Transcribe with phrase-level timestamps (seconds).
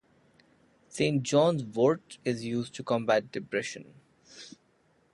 [0.89, 3.93] Saint John's wort is used to combat depression.